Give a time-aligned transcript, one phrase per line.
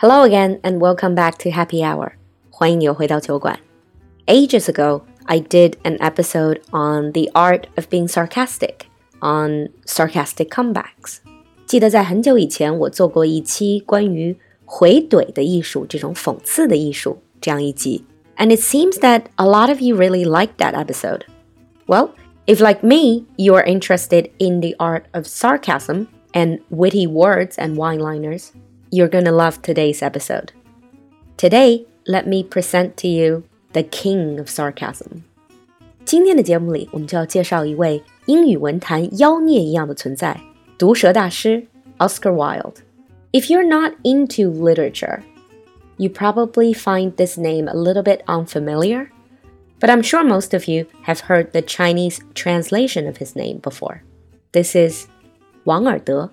[0.00, 2.12] Hello again and welcome back to Happy Hour.
[2.50, 3.58] 欢迎又回到酒馆.
[4.26, 8.86] Ages ago, I did an episode on the art of being sarcastic,
[9.20, 11.18] on sarcastic comebacks.
[11.66, 18.04] 记得在很久以前，我做过一期关于回怼的艺术，这种讽刺的艺术这样一集。
[18.36, 21.22] And it seems that a lot of you really liked that episode.
[21.86, 22.10] Well,
[22.46, 27.76] if like me, you are interested in the art of sarcasm and witty words and
[27.76, 28.50] one-liners,
[28.90, 30.52] you're going to love today's episode.
[31.36, 35.22] Today, let me present to you the king of sarcasm.
[36.04, 40.40] 今天的节目里，我们就要介绍一位英语文坛妖孽一样的存在——
[40.78, 41.66] 毒舌大师
[41.98, 42.76] Oscar Wilde.
[43.32, 45.22] If you're not into literature,
[45.96, 49.08] you probably find this name a little bit unfamiliar,
[49.80, 54.02] but I'm sure most of you have heard the Chinese translation of his name before.
[54.52, 55.06] This is
[55.64, 56.30] Wang Erde.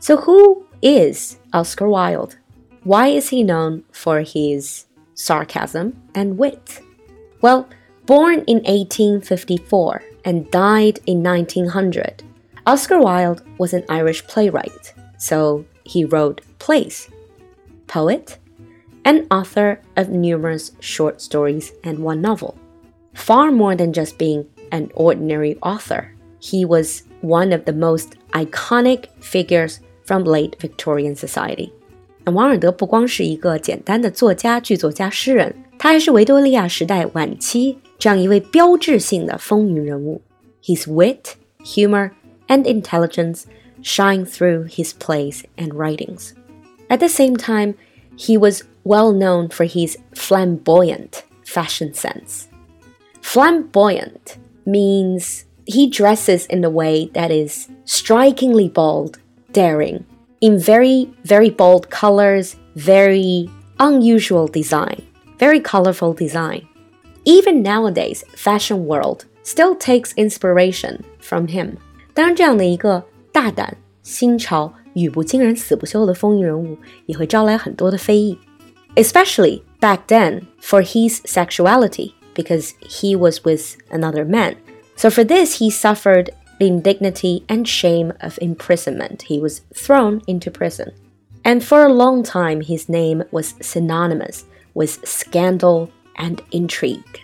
[0.00, 2.37] So, who is Oscar Wilde?
[2.83, 6.81] Why is he known for his sarcasm and wit?
[7.41, 7.67] Well,
[8.05, 12.23] born in 1854 and died in 1900,
[12.65, 17.09] Oscar Wilde was an Irish playwright, so he wrote plays,
[17.87, 18.37] poet,
[19.03, 22.57] and author of numerous short stories and one novel.
[23.13, 29.07] Far more than just being an ordinary author, he was one of the most iconic
[29.23, 31.70] figures from late Victorian society.
[32.24, 40.22] 王尔德不光是一个简单的作家、剧作家、诗人，他还是维多利亚时代晚期这样一位标志性的风云人物。
[40.62, 42.12] His wit, humor,
[42.48, 43.42] and intelligence
[43.82, 46.30] shine through his plays and writings.
[46.88, 47.74] At the same time,
[48.16, 52.44] he was well known for his flamboyant fashion sense.
[53.20, 59.18] Flamboyant means he dresses in a way that is strikingly bold
[59.52, 60.04] daring
[60.40, 65.02] in very, very bold colors, very unusual design,
[65.38, 66.62] very colorful design.
[67.24, 71.76] Even nowadays, fashion world still takes inspiration from him.
[72.12, 76.76] 当然，这样的一个大胆、新潮、语不惊人死不休的风云人物，
[77.06, 78.38] 也会招来很多的非议。
[78.94, 84.56] Especially back then for his sexuality, because he was with another man.
[84.96, 86.28] So for this, he suffered
[86.59, 89.23] the indignity and shame of imprisonment.
[89.23, 90.91] He was thrown into prison.
[91.43, 97.21] And for a long time, his name was synonymous with scandal and intrigue.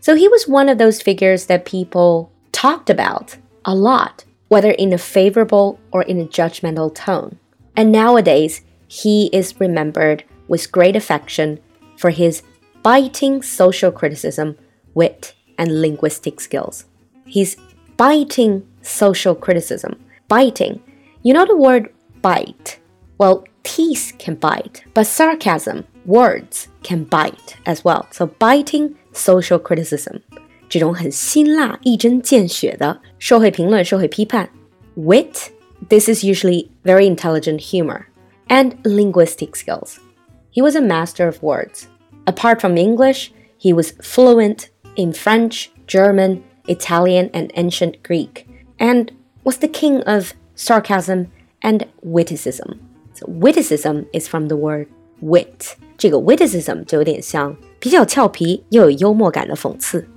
[0.00, 4.92] So he was one of those figures that people talked about a lot, whether in
[4.92, 7.38] a favorable or in a judgmental tone.
[7.74, 11.58] And nowadays, he is remembered with great affection
[11.96, 12.42] for his
[12.82, 14.56] biting social criticism,
[14.94, 16.84] wit, and linguistic skills.
[17.26, 17.56] His
[17.97, 19.99] biting social criticism.
[20.27, 20.81] Biting.
[21.23, 22.79] You know the word bite?
[23.17, 28.07] Well, teeth can bite, but sarcasm, words can bite as well.
[28.11, 30.21] So biting social criticism.
[30.69, 34.49] 这种很辛辣、一针见血的社会评论、社会批判。
[34.95, 35.51] Wit,
[35.89, 38.05] this is usually very intelligent humor,
[38.47, 39.99] and linguistic skills.
[40.51, 41.87] He was a master of words.
[42.25, 48.45] Apart from English, he was fluent in French, German, Italian, and ancient Greek,
[48.77, 49.07] and
[49.43, 51.27] was the king of sarcasm
[51.61, 52.75] and witticism.
[53.13, 54.87] So witticism is from the word
[55.21, 55.73] wit.
[55.97, 60.07] 这个 witticism 就有点像比较俏皮又有幽默感的讽刺。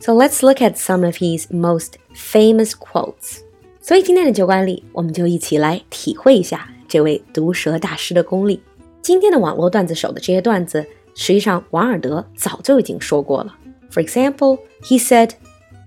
[0.00, 3.40] So let's look at some of his most famous quotes.
[3.80, 8.60] 所以今天的酒馆里，我们就一起来体会一下这位毒舌大师的功力。
[9.02, 13.56] 今天的网络段子手的这些段子，实际上王尔德早就已经说过了。
[13.90, 15.30] For example, he said.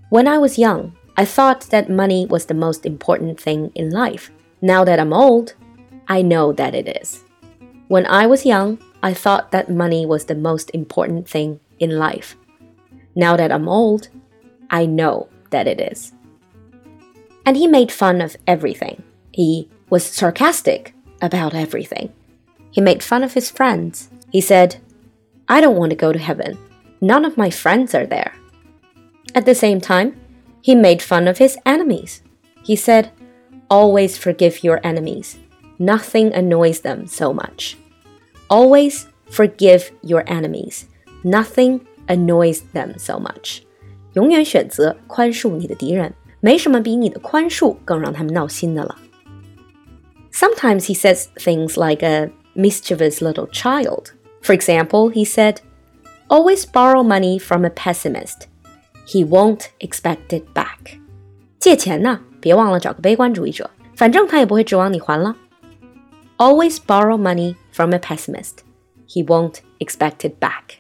[0.09, 4.31] when I was young, I thought that money was the most important thing in life.
[4.63, 5.55] Now that I'm old,
[6.07, 7.25] I know that it is.
[7.89, 12.37] When I was young, I thought that money was the most important thing in life.
[13.17, 14.09] Now that I'm old,
[14.71, 16.13] I know that it is.
[17.45, 19.03] And he made fun of everything.
[19.33, 22.13] He was sarcastic about everything.
[22.71, 24.09] He made fun of his friends.
[24.31, 24.77] He said,
[25.49, 26.57] I don't want to go to heaven.
[27.01, 28.33] None of my friends are there.
[29.36, 30.14] At the same time,
[30.62, 32.22] he made fun of his enemies.
[32.64, 33.12] He said,
[33.70, 35.38] Always forgive your enemies.
[35.80, 37.78] Nothing annoys them so much.
[38.50, 40.86] Always forgive your enemies.
[41.24, 43.62] Nothing annoys them so much.
[44.14, 48.98] 永远选择宽恕你的敌人，没什么比你的宽恕更让他们闹心的了。
[50.34, 54.12] Sometimes he says things like a mischievous little child.
[54.42, 55.58] For example, he said,
[56.28, 58.48] Always borrow money from a pessimist
[59.06, 61.00] he won't expect it back。
[61.60, 65.36] 借钱呢，别忘了找个悲观主义者，反正他也不会指望你还了。
[66.38, 68.64] always borrow money from a pessimist.
[69.08, 70.80] He won't expect it back.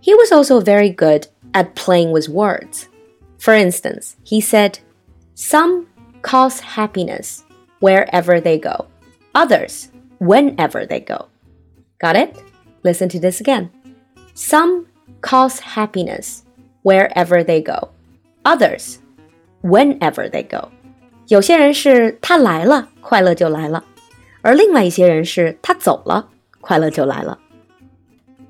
[0.00, 2.84] He was also very good at playing with words.
[3.38, 4.78] For instance, he said,
[5.34, 5.86] Some
[6.22, 7.44] cause happiness
[7.80, 8.86] wherever they go,
[9.34, 11.26] others whenever they go.
[12.00, 12.36] Got it?
[12.82, 13.70] Listen to this again.
[14.34, 14.86] Some
[15.20, 16.41] cause happiness
[16.82, 17.88] wherever they go,
[18.42, 18.96] others
[19.62, 20.68] whenever they go.
[21.28, 23.84] 有些人是他来了，快乐就来了，
[24.40, 26.28] 而另外一些人是他走了，
[26.60, 27.38] 快乐就来了。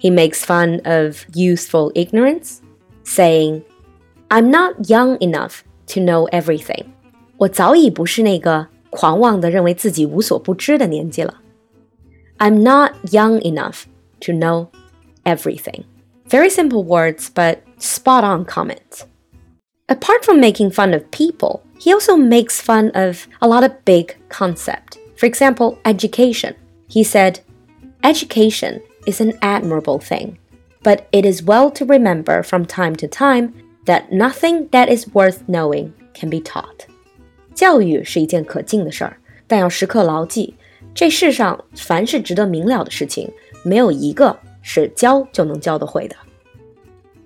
[0.01, 2.59] He makes fun of youthful ignorance,
[3.05, 3.63] saying,
[4.29, 6.85] "I'm not young enough to know everything."
[7.39, 11.41] 我早已不是那个狂妄的认为自己无所不知的年纪了。
[12.39, 13.83] I'm not young enough
[14.21, 14.69] to know
[15.25, 15.83] everything.
[16.27, 19.07] Very simple words, but spot on comments.
[19.89, 24.17] Apart from making fun of people, he also makes fun of a lot of big
[24.29, 24.99] concept.
[25.17, 26.55] For example, education.
[26.89, 27.41] He said,
[28.03, 30.39] Education is an admirable thing,
[30.83, 33.55] but it is well to remember from time to time
[33.87, 36.87] that nothing that is worth knowing can be taught.
[37.55, 40.55] 教育是一件可敬的事儿，但要时刻牢记，
[40.95, 43.29] 这世上凡是值得明了的事情，
[43.65, 46.17] 没有一个 是教就能教得会的。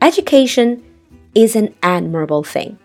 [0.00, 0.80] Education
[1.34, 2.76] is an admirable thing,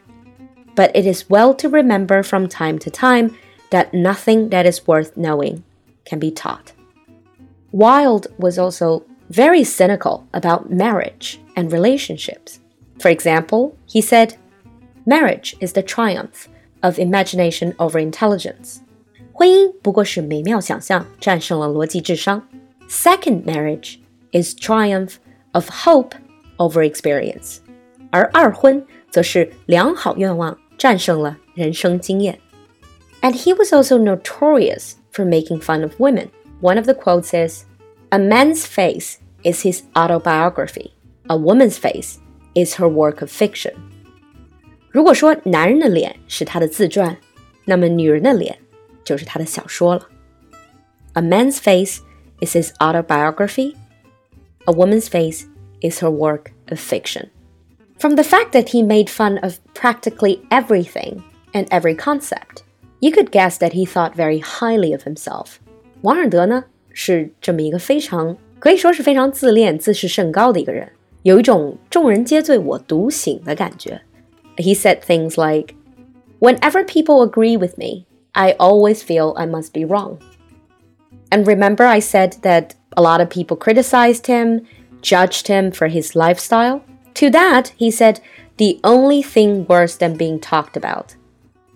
[0.75, 3.31] but it is well to remember from time to time
[3.71, 5.63] that nothing that is worth knowing
[6.05, 6.73] can be taught.
[7.71, 12.59] Wilde was also very cynical about marriage and relationships.
[12.99, 14.35] For example, he said,
[15.05, 16.49] Marriage is the triumph
[16.83, 18.81] of imagination over intelligence.
[19.33, 22.41] 婚姻不过是美妙想象战胜了逻辑智商。
[22.89, 23.99] Second marriage
[24.31, 25.15] is triumph
[25.53, 26.15] of hope
[26.57, 27.57] over experience，
[28.11, 32.39] 而二婚则是良好愿望战胜了人生经验。
[33.21, 36.27] And he was also notorious for making fun of women.
[36.61, 37.63] One of the quotes is,
[38.09, 40.91] "A man's face is his autobiography.
[41.27, 42.17] A woman's face
[42.53, 43.73] is her work of fiction."
[44.89, 47.17] 如果说男人的脸是他的自传，
[47.65, 48.57] 那么女人的脸
[49.03, 50.07] 就是他的小说了。
[51.13, 52.01] A man's face
[52.39, 53.75] is his autobiography.
[54.65, 55.45] A woman's face
[55.81, 57.29] is her work of fiction.
[57.97, 62.63] From the fact that he made fun of practically everything and every concept,
[62.99, 65.57] you could guess that he thought very highly of himself.
[66.01, 70.91] 王尔德呢是这么一个非常可以说是非常自恋、自视甚高的一个人，
[71.23, 74.01] 有一种众人皆醉我独醒的感觉。
[74.57, 75.75] He said things like,
[76.39, 80.17] "Whenever people agree with me, I always feel I must be wrong."
[81.31, 84.65] And remember, I said that a lot of people criticized him,
[85.01, 86.83] judged him for his lifestyle.
[87.15, 88.19] To that, he said,
[88.57, 91.15] the only thing worse than being talked about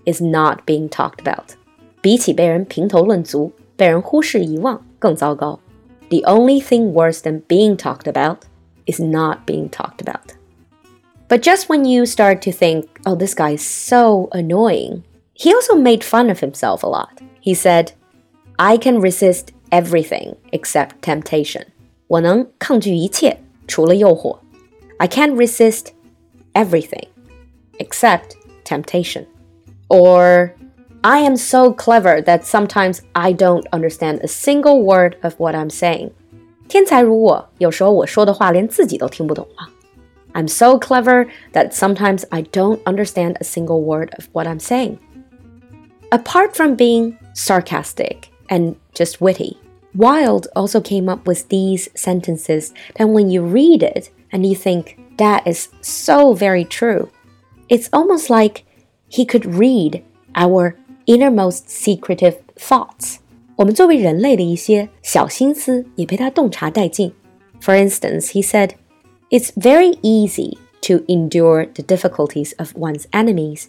[0.06, 1.56] is not being talked about.
[2.01, 5.59] 比起被人评头论足、被人忽视遗忘更糟糕。
[6.09, 8.39] The only thing worse than being talked about
[8.86, 10.33] is not being talked about.
[11.27, 15.03] But just when you start to think, oh, this guy is so annoying,
[15.33, 17.21] he also made fun of himself a lot.
[17.39, 17.94] He said,
[18.57, 21.63] I can resist everything except temptation.
[22.07, 23.38] 我能抗拒一切，
[23.68, 24.39] 除了诱惑。
[24.98, 25.88] I can't resist
[26.53, 27.07] everything
[27.80, 29.25] except temptation.
[29.88, 30.51] Or
[31.01, 35.70] I am so clever that sometimes I don't understand a single word of what I'm
[35.70, 36.12] saying.
[36.67, 39.70] 天才如我，有时候我说的话连自己都听不懂了。
[40.34, 44.98] I'm so clever that sometimes I don't understand a single word of what I'm saying.
[46.12, 49.58] Apart from being sarcastic and just witty,
[49.96, 54.98] Wilde also came up with these sentences that when you read it and you think,
[55.17, 57.10] that is so very true,
[57.70, 58.63] it's almost like
[59.08, 60.03] he could read
[60.36, 63.20] our innermost secretive thoughts.
[63.58, 67.13] 我们作为人类的一些小心思也被他洞察殆尽。
[67.60, 68.72] For instance, he said,
[69.29, 73.65] "It's very easy to endure the difficulties of one's enemies.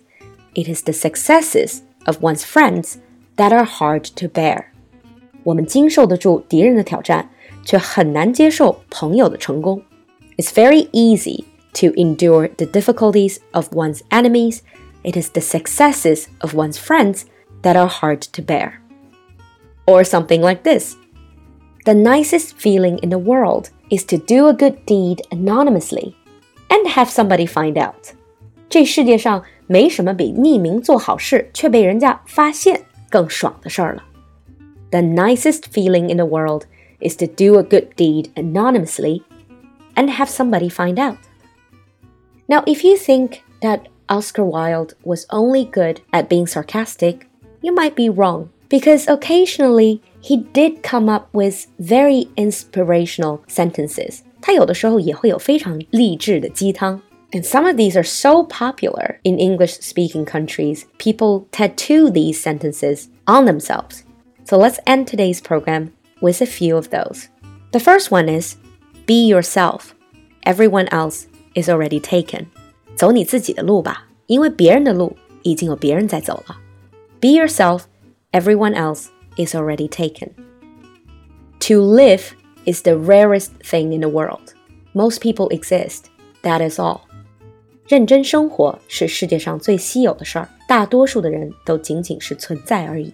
[0.54, 2.96] It is the successes of one's friends
[3.36, 4.64] that are hard to bear."
[5.44, 7.30] 我们经受得住敌人的挑战，
[7.64, 9.82] 却很难接受朋友的成功。
[10.36, 14.60] It's very easy to endure the difficulties of one's enemies.
[15.02, 17.22] It is the successes of one's friends
[17.62, 18.74] that are hard to bear.
[19.84, 20.94] Or something like this
[21.84, 26.14] The nicest feeling in the world is to do a good deed anonymously
[26.68, 28.14] and have somebody find out.
[28.68, 34.04] 这世界上没什么比匿名做好事却被人家发现 更爽的事儿了。
[34.92, 36.66] the nicest feeling in the world
[37.00, 39.22] is to do a good deed anonymously
[39.96, 41.16] and have somebody find out.
[42.46, 47.26] Now, if you think that Oscar Wilde was only good at being sarcastic,
[47.62, 48.50] you might be wrong.
[48.72, 54.22] because occasionally he did come up with very inspirational sentences.
[54.40, 57.00] 他有的时候也会有非常励志的鸡汤。
[57.32, 63.08] and some of these are so popular in English speaking countries, people tattoo these sentences
[63.26, 64.04] on themselves.
[64.44, 67.28] So let's end today's program with a few of those.
[67.72, 68.56] The first one is
[69.06, 69.94] Be yourself.
[70.44, 72.46] Everyone else is already taken.
[72.94, 76.58] 走你自己的路吧，因为别人的路已经有别人在走了。
[77.20, 77.84] Be yourself.
[78.32, 80.30] Everyone else is already taken.
[81.60, 82.32] To live
[82.64, 84.54] is the rarest thing in the world.
[84.92, 86.06] Most people exist.
[86.42, 87.02] That is all.
[87.88, 93.12] 认真生活是世界上最稀有的事儿，大多数的人都仅仅是存在而已。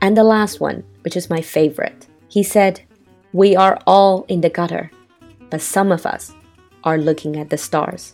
[0.00, 2.76] And the last one, which is my favorite, he said,
[3.32, 4.90] We are all in the gutter,
[5.50, 6.30] but some of us
[6.82, 8.10] are looking at the stars.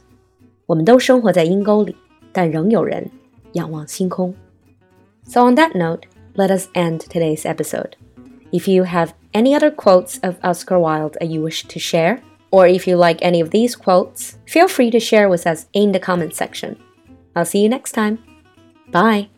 [0.66, 1.94] 我们都生活在阴沟里，
[2.32, 3.11] 但仍有人
[3.52, 4.35] 仰望星空。
[5.25, 6.02] So on that note,
[6.35, 7.92] let us end today's episode.
[8.52, 12.20] If you have any other quotes of Oscar Wilde that you wish to share,
[12.51, 15.91] or if you like any of these quotes, feel free to share with us in
[15.91, 16.77] the comment section.
[17.36, 18.20] I'll see you next time.
[18.91, 19.29] Bye.